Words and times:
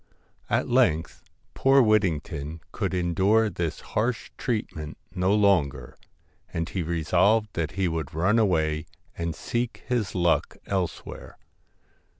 At 0.49 0.67
length 0.67 1.21
poor 1.53 1.79
Whittington 1.79 2.61
could 2.71 2.95
endure 2.95 3.51
this 3.51 3.81
harsh 3.93 4.31
treatment 4.35 4.97
no 5.13 5.31
longer, 5.35 5.95
and 6.51 6.67
he 6.67 6.81
resolved 6.81 7.49
that 7.53 7.73
he 7.73 7.87
would 7.87 8.11
run 8.15 8.39
away 8.39 8.87
and 9.15 9.35
seek 9.35 9.83
his 9.87 10.15
luck 10.15 10.57
elsewhere. 10.65 11.37